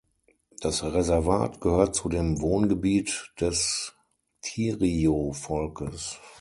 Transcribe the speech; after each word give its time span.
Das 0.61 0.83
Reservat 0.83 1.61
gehört 1.61 1.93
zu 1.93 2.09
dem 2.09 2.41
Wohngebiet 2.41 3.33
des 3.39 3.93
Tiriyo-Volkes. 4.41 6.17